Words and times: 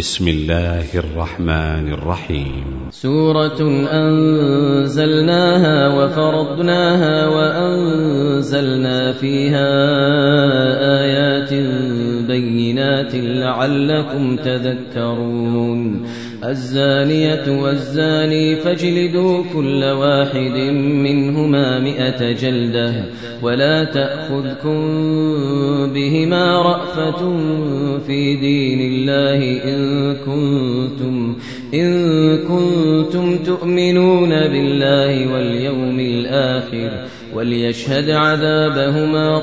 بسم 0.00 0.28
الله 0.28 0.88
الرحمن 0.96 1.92
الرحيم. 1.92 2.88
سورة 2.90 3.60
أنزلناها 3.92 5.78
وفرضناها 5.88 7.26
وأنزلنا 7.28 9.12
فيها 9.12 9.68
آيات 11.04 11.52
بينات 12.80 13.14
لعلكم 13.14 14.36
تذكرون. 14.36 16.06
الزانية 16.44 17.62
والزاني 17.62 18.56
فاجلدوا 18.56 19.44
كل 19.54 19.84
واحد 19.84 20.56
منهما 20.76 21.78
مئة 21.78 22.32
جلدة 22.32 23.04
ولا 23.42 23.84
تأخذكم 23.84 24.80
بهما 25.94 26.62
رأفة 26.62 27.36
في 28.06 28.36
دين 28.36 28.80
الله 28.80 29.64
إن 29.64 30.14
كنتم 30.14 31.36
إن 31.74 32.38
كنتم 32.38 33.38
تؤمنون 33.38 34.30
بالله 34.30 35.32
واليوم 35.32 36.00
الآخر. 36.00 36.90
وليشهد 37.34 38.10
عذابهما 38.10 39.38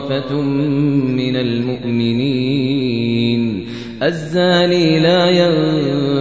طائفة 0.00 0.40
من 0.40 1.36
المؤمنين. 1.36 2.84
الزاني 4.02 5.00
لا 5.00 5.30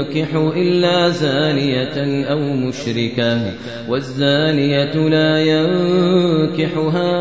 ينكح 0.04 0.36
إلا 0.58 1.10
زانية 1.10 2.26
أو 2.26 2.40
مشركة 2.40 3.54
والزانية 3.90 5.10
لا 5.10 5.40
ينكحها 5.40 7.14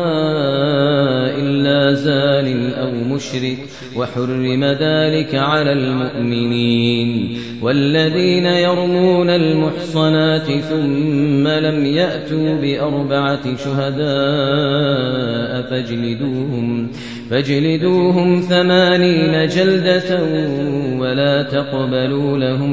إلا 1.37 1.93
زان 1.93 2.73
أو 2.73 2.91
مشرك 2.91 3.57
وحرم 3.95 4.63
ذلك 4.63 5.35
على 5.35 5.71
المؤمنين. 5.71 7.43
والذين 7.63 8.45
يرمون 8.45 9.29
المحصنات 9.29 10.45
ثم 10.45 11.47
لم 11.47 11.85
يأتوا 11.85 12.55
بأربعة 12.61 13.57
شهداء 13.57 15.61
فاجلدوهم 15.69 16.87
فاجلدوهم 17.29 18.41
ثمانين 18.41 19.47
جلدة 19.47 20.23
ولا 20.99 21.43
تقبلوا 21.43 22.37
لهم 22.37 22.72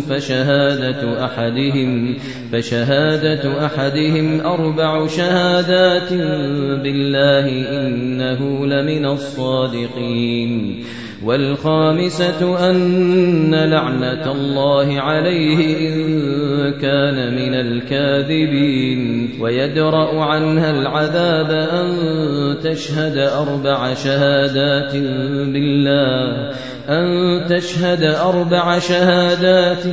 فشهادة 0.00 1.24
أحدهم 1.24 2.16
فشهادة 2.52 3.66
أحدهم 3.66 4.40
أربع 4.40 5.06
شهادات 5.06 6.12
بالله 6.82 7.46
إنه 7.86 8.66
لمن 8.66 9.06
الصادقين. 9.06 10.84
والخامسة 11.24 12.70
أن 12.70 13.54
لعنة 13.54 14.32
الله 14.32 15.00
عليه 15.00 15.88
إن 15.88 16.72
كان 16.72 17.34
من 17.34 17.54
الكاذبين 17.54 19.30
ويدرأ 19.40 20.24
عنها 20.24 20.70
العذاب 20.70 21.50
أن 21.50 21.94
تشهد 22.62 23.18
أربع 23.18 23.94
شهادات 23.94 24.92
بالله 25.52 26.50
أن 26.88 27.44
تشهد 27.48 28.02
أربع 28.02 28.78
شهادات 28.78 29.86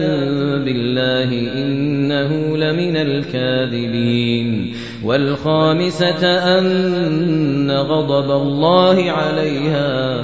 بالله 0.66 1.30
إنه 1.56 2.58
لمن 2.58 2.98
الكاذبين. 2.98 4.74
والخامسة 5.04 6.28
أن 6.60 7.72
غضب 7.72 8.32
الله 8.32 9.12
عليها 9.12 10.24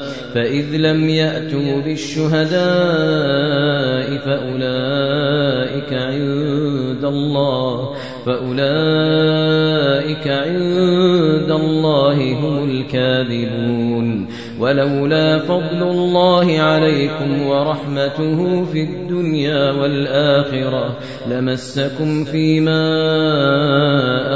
فإذ 0.33 0.77
لم 0.77 1.09
يأتوا 1.09 1.81
بالشهداء 1.81 2.51
فأولئك 4.17 5.93
عند 5.93 7.05
الله 7.05 7.95
فأولئك 8.25 10.27
عند 10.27 11.51
الله 11.51 12.33
هم 12.33 12.69
الكاذبون. 12.69 14.27
ولولا 14.59 15.39
فضل 15.39 15.83
الله 15.83 16.59
عليكم 16.59 17.47
ورحمته 17.47 18.65
في 18.65 18.83
الدنيا 18.83 19.71
والآخرة 19.71 20.97
لمسكم 21.27 22.23
فيما 22.23 22.81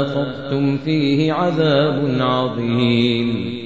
أفضتم 0.02 0.78
فيه 0.78 1.32
عذاب 1.32 2.16
عظيم. 2.20 3.65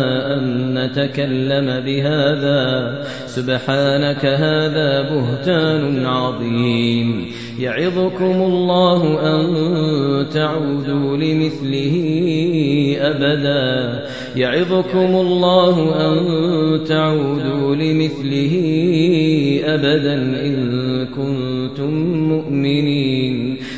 أن 0.33 0.73
نتكلم 0.73 1.83
بهذا. 1.85 3.01
سبحانك 3.25 4.25
هذا 4.25 5.01
بهتان 5.01 6.05
عظيم. 6.05 7.25
يعظكم 7.59 8.41
الله 8.41 9.01
أن 9.35 9.45
تعودوا 10.33 11.17
لمثله 11.17 11.95
أبدا. 13.01 13.99
يعظكم 14.35 15.15
الله 15.15 15.75
أن 16.07 16.17
تعودوا 16.83 17.75
لمثله 17.75 18.53
أبدا 19.65 20.13
إن 20.45 21.05
كنتم 21.05 21.93
مؤمنين. 22.29 23.40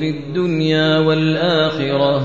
في 0.00 0.10
الدنيا 0.10 0.98
والآخرة. 0.98 2.22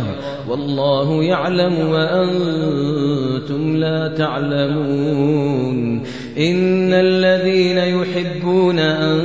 والله 0.50 1.24
يعلم 1.24 1.90
وأنتم 1.90 3.78
لا 3.78 4.08
تعلمون. 4.18 6.04
إن 6.38 6.94
الذين 6.94 7.78
يحبون 7.78 8.80
أن 8.80 9.22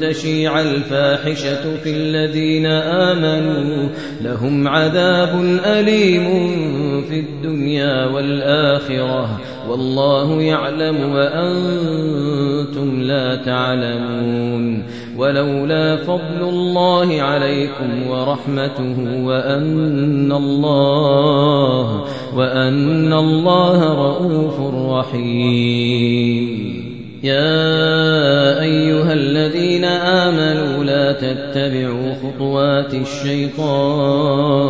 تشيع 0.00 0.60
الفاحشة 0.60 1.76
في 1.76 1.90
الذين 1.90 2.66
آمنوا 2.66 3.88
لهم 4.22 4.68
عذاب 4.68 5.60
أليم. 5.64 6.81
في 7.08 7.20
الدنيا 7.20 8.06
والآخرة 8.06 9.40
والله 9.68 10.42
يعلم 10.42 11.12
وأنتم 11.14 13.02
لا 13.02 13.36
تعلمون 13.36 14.82
ولولا 15.16 15.96
فضل 15.96 16.48
الله 16.48 17.22
عليكم 17.22 18.06
ورحمته 18.08 19.24
وأن 19.24 20.32
الله 20.32 22.04
وأن 22.36 23.12
الله 23.12 23.94
رؤوف 23.94 24.60
رحيم 24.90 26.91
يا 27.22 28.60
أيها 28.60 29.12
الذين 29.12 29.84
آمنوا 29.84 30.84
لا 30.84 31.12
تتبعوا 31.12 32.14
خطوات 32.14 32.94
الشيطان 32.94 34.62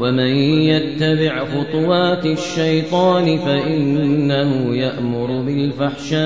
ومن 0.00 0.36
يتبع 0.62 1.44
خطوات 1.44 2.26
الشيطان 2.26 3.38
فإنه 3.38 4.76
يأمر 4.76 5.42
بالفحشاء 5.42 6.22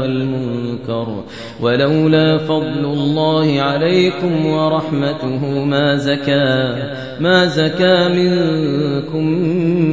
والمنكر 0.00 1.24
ولولا 1.60 2.38
فضل 2.38 2.84
الله 2.84 3.60
عليكم 3.60 4.46
ورحمته 4.46 5.64
ما 5.64 5.96
زكى 5.96 6.76
ما 7.20 7.46
زكى 7.46 8.08
منكم 8.08 9.24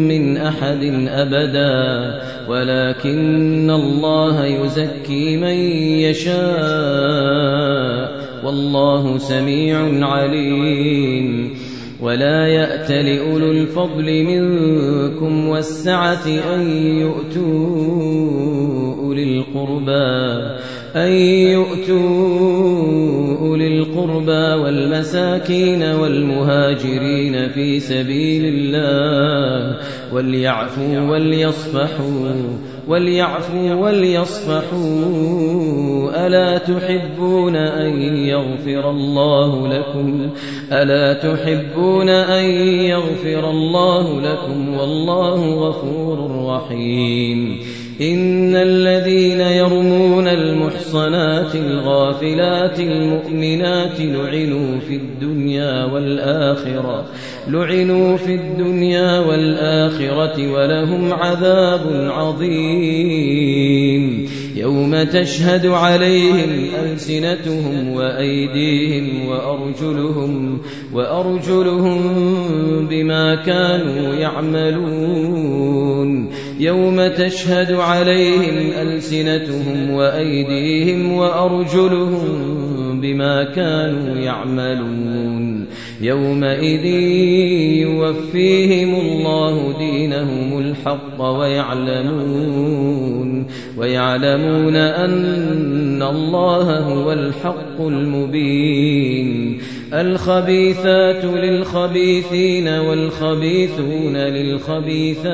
من 0.07 0.37
أحد 0.37 1.07
أبدا 1.09 2.21
ولكن 2.49 3.71
الله 3.71 3.94
يزكي 4.45 5.37
من 5.37 5.57
يشاء 6.05 7.55
والله 8.45 9.17
سميع 9.17 10.07
عليم 10.07 11.53
ولا 12.01 12.47
يأت 12.47 12.91
لأولو 12.91 13.51
الفضل 13.51 14.23
منكم 14.23 15.47
والسعة 15.47 16.27
أن 16.55 16.69
يؤتوا 16.99 17.75
أولي 19.03 19.23
القربى 19.23 20.55
أن 20.95 21.11
يؤتوا 21.51 21.97
أولي 23.39 23.67
القربى 23.67 24.61
والمساكين 24.63 25.83
والمهاجرين 25.83 27.49
في 27.49 27.79
سبيل 27.79 28.45
الله 28.45 29.77
وليعفوا 30.13 30.99
وليصفحوا 30.99 32.31
وليعفوا 32.87 33.73
وليصفحوا 33.73 34.75
ألا 36.27 36.57
تحبون 36.57 37.55
أن 37.55 38.01
يغفر 38.01 38.89
الله 38.89 39.67
لكم 39.67 40.29
ألا 40.71 41.13
تحبون 41.13 42.09
أن 42.09 42.45
يغفر 42.85 43.49
الله 43.49 44.21
لكم 44.21 44.77
والله 44.77 45.53
غفور 45.53 46.45
رحيم 46.45 47.59
إن 48.01 48.55
الذين 48.55 49.39
يرمون 49.39 49.94
المحصنات 50.95 51.55
الغافلات 51.55 52.79
المؤمنات 52.79 53.99
لعنوا 53.99 54.79
في 54.79 54.95
الدنيا 54.95 55.85
والآخرة 55.85 57.05
لعنوا 57.47 58.17
في 58.17 58.35
الدنيا 58.35 59.19
والآخرة 59.19 60.51
ولهم 60.51 61.13
عذاب 61.13 62.11
عظيم. 62.11 63.55
يوم 64.55 65.03
تشهد 65.03 65.65
عليهم 65.65 66.69
ألسنتهم 66.83 67.91
وأيديهم 67.93 69.27
وأرجلهم 69.27 70.61
وأرجلهم 70.93 71.99
بما 72.87 73.35
كانوا 73.35 74.15
يعملون 74.15 75.45
يوم 76.59 77.07
تشهد 77.07 77.71
عليهم 77.71 78.71
ألسنتهم 78.81 79.91
وأيديهم 79.91 81.11
وأرجلهم 81.11 82.55
بما 83.01 83.43
كانوا 83.43 84.15
يعملون 84.15 85.65
يومئذ 86.01 86.85
يوفيهم 87.85 88.95
الله 88.95 89.77
دينهم 89.77 90.59
الحق 90.59 91.21
ويعلمون 91.21 92.75
ويعلمون 93.77 94.75
أن 94.75 96.03
الله 96.03 96.79
هو 96.79 97.13
الحق 97.13 97.79
المبين. 97.79 99.59
الخبيثات 99.93 101.25
للخبيثين 101.25 102.67
والخبيثون 102.67 104.17
للخبيثات 104.17 105.25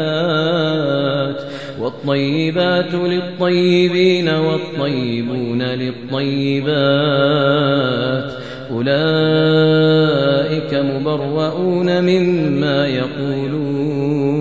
والطيبات 1.81 2.93
للطيبين 2.93 4.29
والطيبون 4.29 5.61
للطيبات. 5.61 6.71
أولئك 8.71 10.73
مبرؤون 10.73 12.01
مما 12.01 12.87
يقولون. 12.87 14.40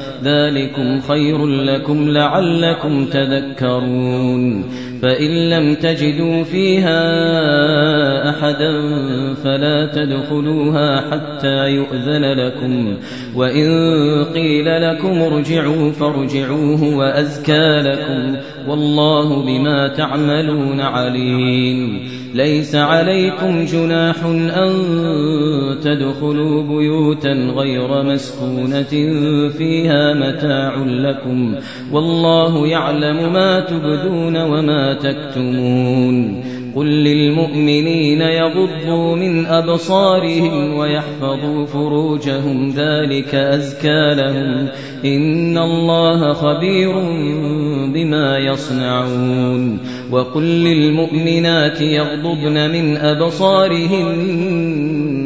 ذلكم 0.23 1.01
خير 1.01 1.45
لكم 1.45 2.09
لعلكم 2.09 3.05
تذكرون. 3.05 4.63
فإن 5.01 5.49
لم 5.49 5.75
تجدوا 5.75 6.43
فيها 6.43 6.99
أحدا 8.29 8.71
فلا 9.43 9.85
تدخلوها 9.85 11.01
حتى 11.11 11.69
يؤذن 11.69 12.33
لكم. 12.33 12.97
وإن 13.35 13.69
قيل 14.23 14.81
لكم 14.81 15.21
ارجعوا 15.21 15.91
فارجعوه 15.91 16.97
وأزكى 16.97 17.81
لكم. 17.81 18.37
والله 18.67 19.45
بما 19.45 19.87
تعملون 19.87 20.81
عليم. 20.81 21.99
ليس 22.33 22.75
عليكم 22.75 23.65
جناح 23.65 24.25
أن 24.25 24.71
تدخلوا 25.83 26.63
بيوتا 26.63 27.33
غير 27.33 28.03
مسكونة 28.03 28.93
فيها 29.49 30.10
متاع 30.13 30.75
لكم 30.85 31.55
والله 31.91 32.67
يعلم 32.67 33.33
ما 33.33 33.59
تبدون 33.59 34.37
وما 34.37 34.93
تكتمون 34.93 36.43
قل 36.75 36.85
للمؤمنين 36.85 38.21
يغضوا 38.21 39.15
من 39.15 39.45
أبصارهم 39.45 40.73
ويحفظوا 40.73 41.65
فروجهم 41.65 42.69
ذلك 42.69 43.35
أزكى 43.35 44.13
لهم 44.13 44.67
إن 45.05 45.57
الله 45.57 46.33
خبير 46.33 46.91
بما 47.93 48.37
يصنعون 48.37 49.79
وقل 50.11 50.43
للمؤمنات 50.43 51.81
يغضضن 51.81 52.69
من 52.71 52.97
أبصارهن 52.97 54.41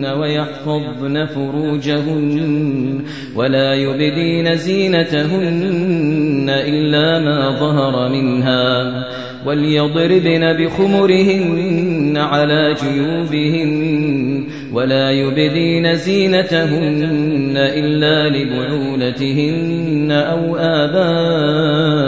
ويحفظن 0.05 1.25
فروجهن 1.25 3.01
ولا 3.35 3.73
يبدين 3.73 4.55
زينتهن 4.55 6.49
إلا 6.49 7.19
ما 7.19 7.59
ظهر 7.59 8.09
منها 8.09 9.05
وليضربن 9.45 10.53
بخمرهن 10.53 12.17
على 12.17 12.75
جيوبهن 12.83 14.45
ولا 14.73 15.11
يبدين 15.11 15.95
زينتهن 15.95 17.53
إلا 17.57 18.29
لبعولتهن 18.29 20.11
أو 20.11 20.55
آبائهن 20.55 22.05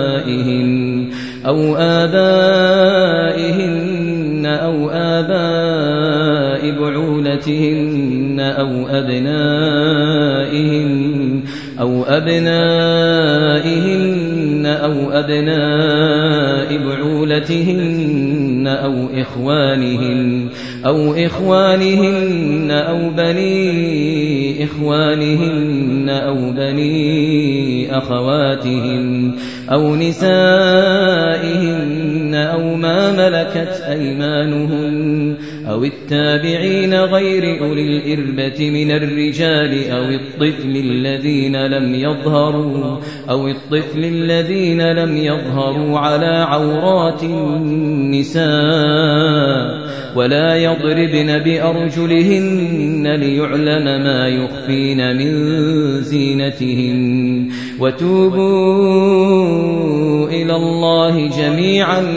أو 1.45 1.75
آبائهن 1.75 2.97
أو 4.45 4.89
آباء 4.89 6.26
بعولتهن 6.71 8.39
أو 8.39 8.87
أبنائهن 8.87 10.27
أو 11.79 12.03
أبنائهن 12.03 13.37
أو 14.65 15.11
أبناء 15.11 16.77
بعولتهن 16.77 18.67
أو 18.67 19.07
إخوانهن 19.13 20.49
أو 20.85 21.13
إخوانهن 21.13 22.71
أو 22.71 23.09
بني 23.09 24.63
إخوانهن 24.63 26.09
أو 26.09 26.51
بني 26.51 27.97
أخواتهن 27.97 29.31
أو 29.71 29.95
نسائهن 29.95 31.96
أو 32.37 32.75
ما 32.75 33.11
ملكت 33.11 33.83
أيمانهن 33.89 35.37
أو 35.69 35.83
التابعين 35.83 36.93
غير 36.93 37.61
أولي 37.61 37.97
الإربة 37.97 38.69
من 38.69 38.91
الرجال 38.91 39.91
أو 39.91 40.03
الطفل 40.03 40.75
الذين 40.75 41.65
لم 41.65 41.95
يظهروا 41.95 42.99
أو 43.29 43.47
الطفل 43.47 44.05
الذين 44.05 44.81
لم 44.91 45.17
يظهروا 45.17 45.99
على 45.99 46.45
عورات 46.47 47.23
النساء 47.23 48.47
ولا 50.15 50.55
يضربن 50.55 51.39
بأرجلهن 51.39 53.07
ليعلم 53.07 53.85
ما 54.03 54.27
يخفين 54.27 55.17
من 55.17 55.31
زينتهن 56.01 57.49
وتوبوا 57.79 58.87
إلى 60.29 60.55
الله 60.55 61.27
جميعا 61.27 61.99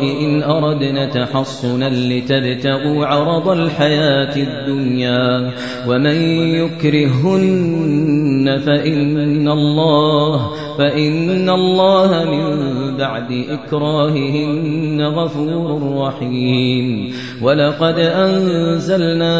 إن 0.00 0.42
أردنا 0.42 1.06
تحصنا 1.06 1.88
لتبتغوا 1.88 3.06
عرض 3.06 3.48
الحياة 3.48 4.36
الدنيا 4.36 5.50
ومن 5.88 6.16
يكرهن 6.54 8.60
فإن 8.66 9.48
الله 9.48 10.50
فإن 10.78 11.50
الله 11.50 12.24
من 12.24 12.96
بعد 12.96 13.44
إكراههن 13.50 15.02
غفور 15.02 15.96
رحيم 15.96 17.12
ولقد 17.42 17.98
أنزلنا 17.98 19.34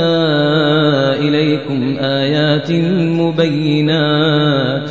إليكم 1.18 1.96
آيات 1.99 2.73
مبينات 3.20 4.90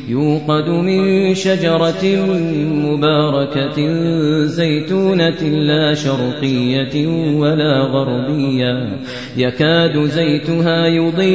يوقد 0.11 0.69
من 0.69 1.33
شجرة 1.35 2.25
مباركة 2.73 3.77
زيتونة 4.45 5.41
لا 5.41 5.93
شرقية 5.93 7.07
ولا 7.37 7.79
غربية. 7.81 8.97
يكاد 9.37 10.03
زيتها 10.05 10.87
يضيء 10.87 11.31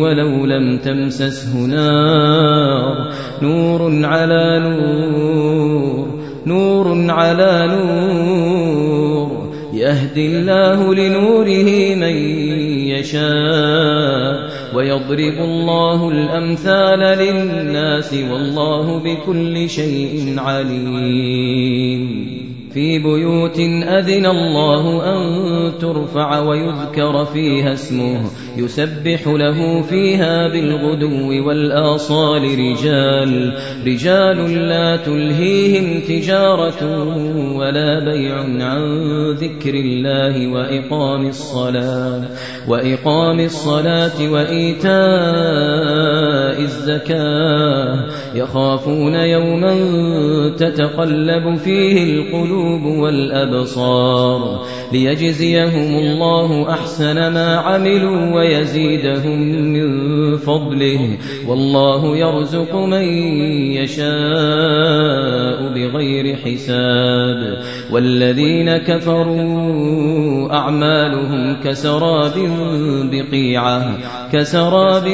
ولو 0.00 0.46
لم 0.46 0.78
تمسسه 0.78 1.58
نار. 1.66 3.12
نور 3.42 4.06
على 4.06 4.60
نور 4.60 6.08
نور 6.46 7.10
على 7.10 7.66
نور. 7.68 9.54
يهدي 9.74 10.26
الله 10.26 10.94
لنوره 10.94 11.94
من 11.94 12.16
يشاء. 12.88 14.23
ويضرب 14.74 15.38
الله 15.38 16.08
الأمثال 16.08 16.98
للناس 16.98 18.14
والله 18.14 18.98
بكل 18.98 19.70
شيء 19.70 20.34
عليم. 20.38 22.43
في 22.74 22.98
بيوت 22.98 23.58
أذن 23.88 24.26
الله 24.26 25.02
أن 25.04 25.22
ترفع 25.78 26.38
ويذكر 26.38 27.24
فيها 27.24 27.72
اسمه. 27.72 28.20
يسبح 28.56 29.26
له 29.26 29.82
فيها 29.82 30.48
بالغدو 30.48 31.48
والآصال 31.48 32.42
رجال. 32.42 33.54
رجال 33.86 34.68
لا 34.68 34.96
تلهيهم 34.96 36.00
تجارة 36.00 37.08
ولا 37.56 38.04
بيع 38.04 38.36
عن 38.66 38.82
ذكر 39.30 39.74
الله 39.74 40.52
وإقام 40.52 41.26
الصلاة. 41.26 42.22
وإقام 42.68 43.40
الصلاة 43.40 44.30
وإيتاء 44.30 44.94
الزكاة. 46.60 48.06
يخافون 48.34 49.14
يوما 49.14 49.74
تتقلب 50.58 51.54
فيه 51.56 52.14
القلوب 52.14 52.63
والأبصار 52.86 54.64
ليجزيهم 54.92 55.98
الله 55.98 56.70
أحسن 56.70 57.14
ما 57.14 57.56
عملوا 57.56 58.34
ويزيدهم 58.34 59.38
من 59.72 60.36
فضله 60.36 61.18
والله 61.48 62.16
يرزق 62.16 62.74
من 62.74 63.04
يشاء 63.72 65.68
بغير 65.74 66.36
حساب 66.36 67.58
والذين 67.90 68.76
كفروا 68.76 70.52
أعمالهم 70.52 71.56
كسراب 71.64 72.32
بقيعة 73.12 73.98
كسراب 74.32 75.04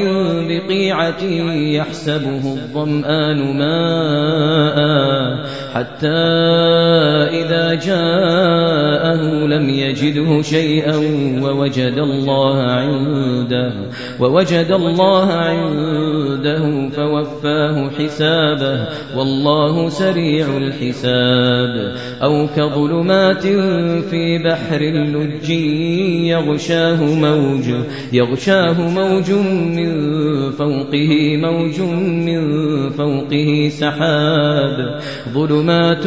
بقيعة 0.48 1.22
يحسبه 1.52 2.52
الظمآن 2.52 3.58
ماء 3.58 4.80
حتى 5.74 6.20
إذا 7.46 7.74
جاءه 7.74 9.46
لم 9.46 9.68
يجده 9.68 10.42
شيئا 10.42 10.96
ووجد 11.42 11.98
الله 11.98 12.62
عنده 12.62 13.72
ووجد 14.20 14.70
الله 14.70 15.32
عنده 15.32 16.88
فوفاه 16.88 17.90
حسابه 17.98 18.86
والله 19.16 19.88
سريع 19.88 20.46
الحساب. 20.56 21.94
أو 22.22 22.46
كظلمات 22.56 23.46
في 24.10 24.38
بحر 24.38 24.80
اللج 24.80 25.50
يغشاه 26.30 27.04
موج 27.04 27.64
يغشاه 28.12 28.88
موج 28.88 29.30
من 29.76 29.90
فوقه 30.50 31.36
موج 31.36 31.80
من 32.26 32.40
فوقه 32.90 33.68
سحاب. 33.68 35.00
ظلمات 35.34 36.06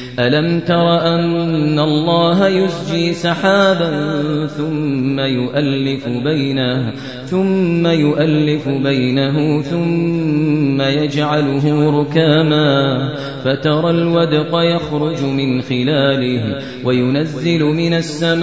ألم 0.19 0.59
تر 0.59 1.15
أن 1.15 1.79
الله 1.79 2.47
يسجي 2.47 3.13
سحابا 3.13 4.47
ثم 4.47 5.19
يؤلف 5.19 6.07
بينه 6.07 6.93
ثم 7.25 7.87
يؤلف 7.87 8.69
بينه 8.69 9.61
ثم 9.61 10.81
يجعله 10.81 11.89
ركاما 12.01 13.09
فترى 13.43 13.89
الودق 13.89 14.59
يخرج 14.75 15.23
من 15.23 15.61
خلاله 15.61 16.61
وينزل 16.85 17.63
من 17.63 17.93
السماء 17.93 18.41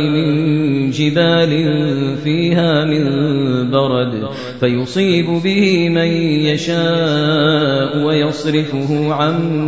من 0.00 0.90
جبال 0.90 1.52
فيها 2.24 2.84
من 2.84 3.04
برد 3.70 4.28
فيصيب 4.60 5.26
به 5.26 5.88
من 5.88 6.08
يشاء 6.46 8.04
ويصرفه 8.04 9.14
عن 9.14 9.67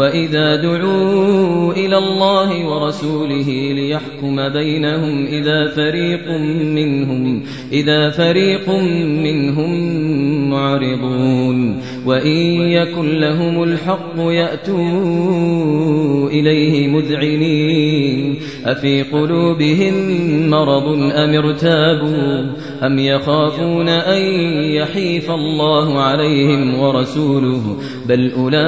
وإذا 0.00 0.56
دعوا 0.56 1.72
إلى 1.72 1.98
الله 1.98 2.66
ورسوله 2.66 3.72
ليحكم 3.72 4.48
بينهم 4.48 5.26
إذا 5.26 5.68
فريق 5.68 6.28
منهم 6.64 7.42
إذا 7.72 8.10
فريق 8.10 8.70
منهم 9.24 9.70
معرضون 10.50 11.82
وإن 12.06 12.36
يكن 12.70 13.18
لهم 13.18 13.62
الحق 13.62 14.14
يأتوا 14.18 14.80
إليه 16.30 16.88
مذعنين 16.88 18.36
أفي 18.64 19.02
قلوبهم 19.02 19.94
مرض 20.50 20.88
أم 21.12 21.34
ارتابوا 21.34 22.52
أم 22.82 22.98
يخافون 22.98 23.88
أن 23.88 24.22
يحيف 24.72 25.30
الله 25.30 26.00
عليهم 26.00 26.80
ورسوله 26.80 27.76
بل 28.08 28.32
أولئك 28.32 28.60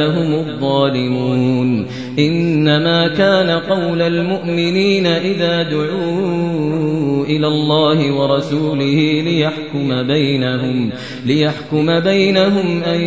هم 0.00 0.34
الظالمون 0.34 1.86
إنما 2.18 3.08
كان 3.08 3.50
قول 3.50 4.02
المؤمنين 4.02 5.06
إذا 5.06 5.62
دعوا 5.62 7.24
إلى 7.24 7.46
الله 7.46 8.12
ورسوله 8.12 9.22
ليحكم 9.24 10.02
بينهم 10.06 10.90
ليحكم 11.26 12.00
بينهم 12.00 12.82
أن 12.82 13.00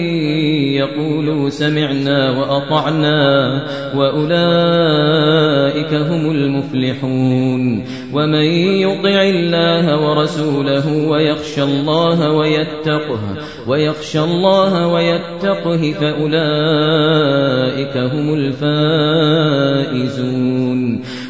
يقولوا 0.73 1.49
سمعنا 1.49 2.39
وأطعنا 2.39 3.63
وأولئك 3.95 5.93
هم 5.93 6.32
المفلحون 6.32 7.86
ومن 8.13 8.45
يطع 8.82 9.05
الله 9.08 10.10
ورسوله 10.10 11.08
ويخشى 11.08 11.63
الله 11.63 12.32
ويتقه 12.32 13.20
ويخشى 13.68 14.20
الله 14.20 14.88
ويتقه 14.88 15.91
فأولئك 15.91 17.98
هم 17.98 18.34
الفائزون. 18.34 18.76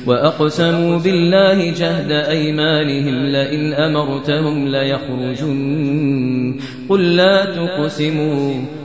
وأقسموا 0.07 0.99
بالله 0.99 1.71
جهد 1.71 2.11
أيمانهم 2.11 3.25
لئن 3.25 3.73
أمرتهم 3.73 4.67
ليخرجن. 4.67 6.55
قل 6.89 7.15
لا 7.15 7.45
تقسموا. 7.45 8.84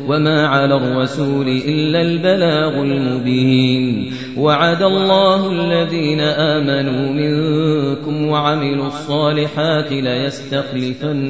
وما 0.07 0.47
على 0.47 0.75
الرسول 0.75 1.47
إلا 1.47 2.01
البلاغ 2.01 2.81
المبين 2.81 4.11
وعد 4.37 4.81
الله 4.81 5.51
الذين 5.51 6.19
آمنوا 6.19 7.11
منكم 7.11 8.27
وعملوا 8.27 8.87
الصالحات 8.87 9.91
ليستخلفنهم 9.91 11.21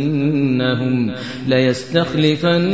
ليستخلفنهم 1.47 2.71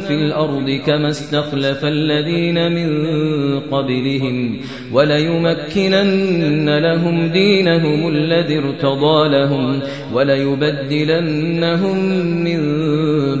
في 0.00 0.14
الأرض 0.14 0.80
كما 0.86 1.08
استخلف 1.08 1.84
الذين 1.84 2.72
من 2.72 2.90
قبلهم 3.60 4.60
وليمكنن 4.92 6.78
لهم 6.78 7.26
دينهم 7.26 8.08
الذي 8.08 8.58
ارتضى 8.58 9.28
لهم 9.28 9.80
وليبدلنهم 10.12 11.98
من 12.44 12.60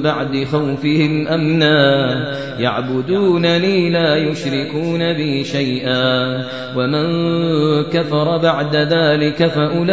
بعد 0.02 0.44
خوفهم 0.44 1.28
أمنا 1.28 1.69
يعبدونني 2.58 3.90
لا 3.90 4.16
يشركون 4.16 5.12
بي 5.12 5.44
شيئا 5.44 6.44
ومن 6.76 7.04
كفر 7.82 8.38
بعد 8.38 8.76
ذلك 8.76 9.46
فأولئك 9.46 9.90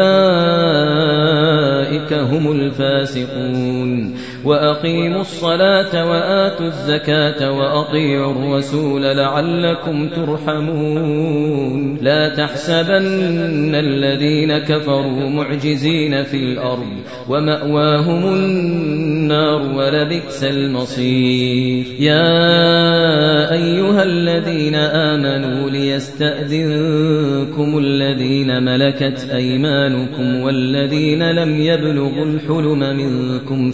هم 2.13 2.51
الفاسقون 2.51 4.15
وأقيموا 4.47 5.21
الصلاة 5.21 6.09
وآتوا 6.09 6.65
الزكاة 6.65 7.51
وأطيعوا 7.51 8.31
الرسول 8.31 9.01
لعلكم 9.01 10.09
ترحمون. 10.09 11.97
لا 12.01 12.29
تحسبن 12.29 13.75
الذين 13.75 14.57
كفروا 14.57 15.29
معجزين 15.29 16.23
في 16.23 16.37
الأرض 16.37 16.93
ومأواهم 17.29 18.33
النار 18.33 19.61
ولبئس 19.61 20.43
المصير. 20.43 21.85
يا 21.99 23.53
أيها 23.53 24.03
الذين 24.03 24.75
آمنوا 24.75 25.69
ليستأذنكم 25.69 27.77
الذين 27.77 28.63
ملكت 28.63 29.29
أيمانكم 29.33 30.41
والذين 30.41 31.31
لم 31.31 31.61
يبلغوا 31.61 32.25
الحلم 32.25 32.79
منكم 32.79 33.71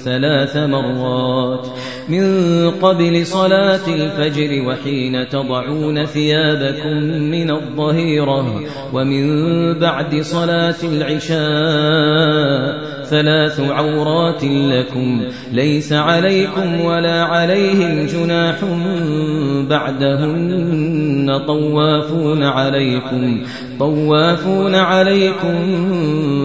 ثلاث 0.68 0.98
مرات. 0.98 1.68
من 2.10 2.70
قبل 2.72 3.26
صلاة 3.26 3.88
الفجر 3.88 4.68
وحين 4.68 5.30
تضعون 5.30 6.06
ثيابكم 6.06 6.98
من 7.32 7.52
الظهيرة 7.52 8.62
ومن 8.94 9.80
بعد 9.80 10.22
صلاة 10.22 10.76
العشاء 10.84 12.34
ثلاث 13.14 13.60
عورات 13.60 14.44
لكم 14.44 15.22
ليس 15.52 15.94
عليكم 15.94 16.82
ولا 16.82 17.24
عليهم 17.24 18.06
جناح 18.06 18.56
بعدهن 19.70 21.40
طوافون 21.48 22.44
عليكم 22.44 23.42
طوافون 23.80 24.76
عليكم 24.76 25.56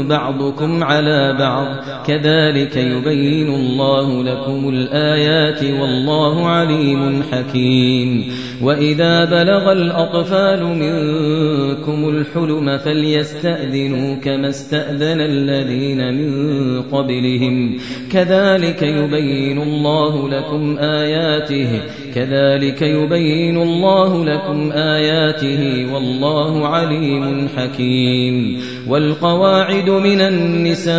بعضكم 0.09 0.85
على 0.85 1.37
بعض 1.39 1.67
كذلك 2.07 2.77
يبين 2.77 3.49
الله 3.55 4.23
لكم 4.23 4.69
الآيات 4.69 5.65
والله 5.65 6.49
عليم 6.49 7.23
حكيم 7.33 8.33
وإذا 8.63 9.25
بلغ 9.25 9.73
الأطفال 9.73 10.65
منكم 10.65 12.09
الحلم 12.09 12.79
فليستأذنوا 12.79 14.17
كما 14.17 14.49
استأذن 14.49 15.21
الذين 15.21 16.15
من 16.15 16.58
قبلهم. 16.93 17.79
كذلك 18.13 18.83
يبين 18.83 19.63
الله 19.63 20.29
لكم 20.29 20.79
آياته. 20.79 21.83
كذلك 22.19 22.83
يبين 22.83 23.57
الله 23.57 24.25
لكم 24.25 24.73
آياته 24.73 25.87
والله 25.93 26.69
عليم 26.69 27.49
حكيم. 27.57 28.61
والقواعد 28.89 29.91
من 29.91 30.21
النساء 30.21 30.95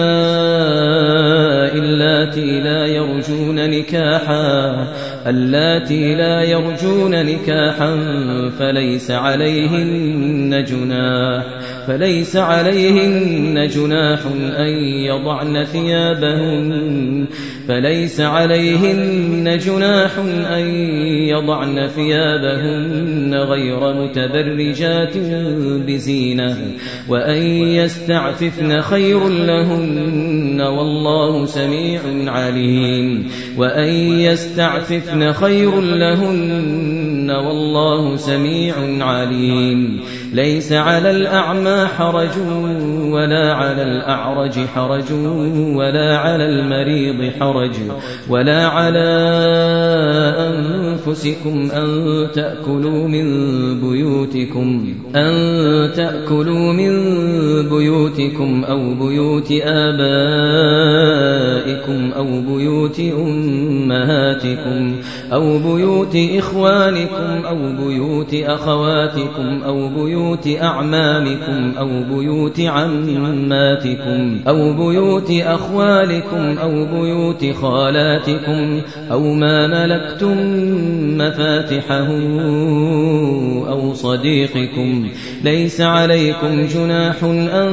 اللاتي 1.76 2.62
لا 2.62 2.86
يرجون 2.86 3.70
نكاحا 3.70 4.88
اللاتي 5.28 6.16
لا 6.16 6.44
يرجون 6.44 7.26
نكاحا 7.26 7.96
فليس 8.60 9.12
عليهن 9.12 10.64
جناح 10.64 11.44
فليس 11.88 12.36
عليهن 12.36 13.68
جناح 13.68 14.20
أن 14.58 14.70
يضعن 15.06 15.64
ثيابهن 15.64 17.26
فليس 17.68 18.22
عليهن 18.22 19.58
جناح 19.58 20.12
أن 20.52 20.66
يضعن 21.10 21.88
ثيابهن 21.88 23.36
غير 23.36 23.94
متبرجات 23.94 25.18
بزينة 25.88 26.58
وأن 27.10 27.42
يستعففن 27.52 28.82
خير 28.82 29.28
لهن 29.28 30.62
والله 30.62 31.46
سميع 31.46 32.02
عليم 32.32 33.28
وأن 33.58 33.90
يستعففن 34.20 35.34
خير 35.34 35.82
لهن 35.82 37.32
والله 37.32 38.16
سميع 38.16 39.06
عليم. 39.06 40.02
ليس 40.34 40.74
على 40.74 41.12
الأعمى 41.12 41.88
حرج 41.98 42.38
ولا 43.12 43.54
على 43.54 43.84
الأعرج 43.84 44.60
حرج 44.76 45.12
ولا 45.76 46.18
على 46.18 46.46
المريض 46.46 47.32
حرج 47.40 47.76
ولا 48.30 48.68
على 48.68 49.10
أنفسكم 50.38 51.72
أن 51.72 52.28
تأكلوا 52.34 53.08
من 53.08 53.26
بيوتكم 53.82 54.94
أن 55.16 55.92
تأكلوا 55.96 56.74
من 56.74 57.00
بيوتكم 57.70 58.64
أو 58.64 58.94
بيوت 58.94 59.52
آبائكم 59.64 61.00
أو 62.12 62.42
بيوت 62.42 63.00
أمهاتكم 63.00 64.96
أو 65.34 65.58
بيوت 65.60 66.18
إخوانكم 66.38 67.46
أو 67.46 67.58
بيوت 67.78 68.34
أخواتكم 68.34 69.64
أو 69.64 69.90
بيوت 69.90 70.19
أعمامكم 70.48 71.78
أو 71.78 71.88
بيوت 72.04 72.60
عماتكم 72.60 74.40
أو 74.48 74.74
بيوت 74.74 75.32
أخوالكم 75.32 76.58
أو 76.58 76.86
بيوت 76.86 77.46
خالاتكم 77.62 78.82
أو 79.12 79.34
ما 79.34 79.68
ملكتم 79.68 80.38
مفاتحه 81.18 82.08
أو 83.70 83.94
صديقكم 83.94 85.10
ليس 85.44 85.82
عليكم 85.82 86.66
جناح 86.66 87.24
أن 87.24 87.72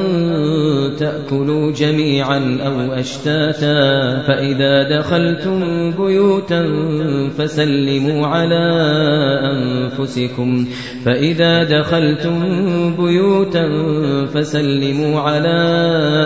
تأكلوا 0.99 1.71
جميعا 1.71 2.57
أو 2.65 2.93
أشتاتا 2.93 3.77
فإذا 4.27 4.99
دخلتم 4.99 5.91
بيوتا 5.91 6.65
فسلموا 7.37 8.27
على 8.27 8.65
أنفسكم 9.51 10.67
فإذا 11.05 11.63
دخلتم 11.63 12.36
بيوتا 12.97 13.69
فسلموا 14.25 15.19
على 15.19 15.59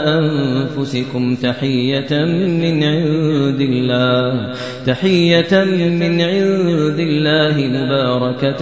أنفسكم 0.06 1.36
تحية 1.36 2.26
من 2.36 2.84
عند 2.84 3.62
الله. 3.62 4.54
تحية 4.86 5.64
من 6.00 6.22
عند 6.22 7.00
الله 7.00 7.56
مباركة 7.68 8.62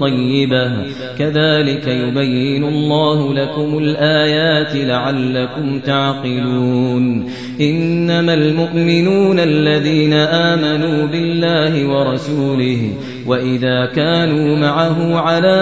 طيبة. 0.00 0.72
كذلك 1.18 1.88
يبين 1.88 2.64
الله 2.64 3.34
لكم 3.34 3.78
الآيات 3.78 4.76
لعلكم 4.76 5.80
تعقلون. 5.80 7.26
إنما 7.60 8.34
المؤمنون 8.34 9.38
الذين 9.38 10.12
آمنوا 10.12 11.06
بالله 11.06 11.86
ورسوله 11.88 12.90
وإذا 13.26 13.86
كانوا 13.86 14.56
معه 14.56 15.16
على 15.16 15.56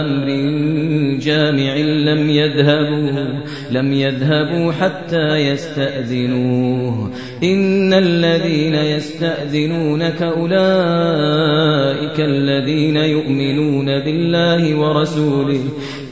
أمر 0.00 0.26
جامع 1.20 1.74
لم 2.12 2.30
يذهبوا 2.30 3.28
لم 3.70 3.92
يذهبوا 3.92 4.72
حتى 4.72 5.36
يستأذنوه. 5.36 7.10
إن 7.42 7.92
الذين 7.92 8.74
يستأذنونك 8.74 10.22
أولئك 10.22 12.20
الذين 12.20 12.96
يؤمنون 12.96 13.86
بالله 13.86 14.74
ورسوله 14.74 15.60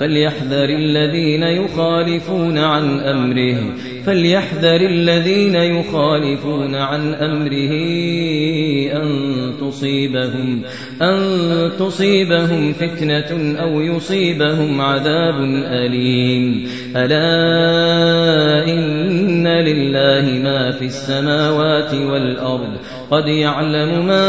فليحذر 0.00 0.68
الذين 0.68 1.42
يخالفون 1.42 2.58
عن 2.58 3.00
أمره 3.00 3.74
فليحذر 4.06 4.80
الذين 4.80 5.54
يخالفون 5.54 6.74
عن 6.74 7.14
أمره 7.14 7.72
أن 8.92 9.08
تصيبهم 9.60 10.62
أن 11.02 11.20
تصيبهم 11.78 12.72
فتنة 12.72 13.60
أو 13.60 13.80
يصيبهم 13.80 14.80
عذاب 14.80 15.34
أليم. 15.64 16.68
ألا 16.96 18.68
إن 18.68 19.46
لله 19.46 20.42
ما 20.42 20.70
في 20.70 20.84
السماوات 20.84 21.94
والأرض 21.94 22.76
قد 23.10 23.26
يعلم 23.26 24.06
ما 24.06 24.24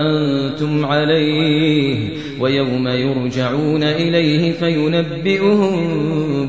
أنتم 0.00 0.84
عليه. 0.84 2.08
ويوم 2.42 2.88
يرجعون 2.88 3.82
إليه 3.82 4.52
فينبئهم 4.52 5.76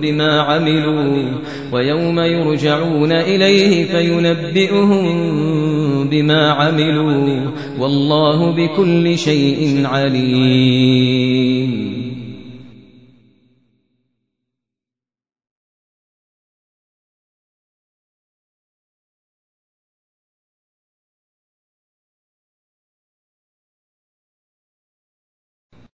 بما 0.01 0.41
عملوا. 0.41 1.23
ويوم 1.71 2.19
يرجعون 2.19 3.12
إليه 3.12 3.86
فينبئهم 3.86 5.03
بما 6.10 6.51
عملوا. 6.51 7.51
والله 7.79 8.51
بكل 8.51 9.17
شيء 9.17 9.82
عليم. 9.86 12.02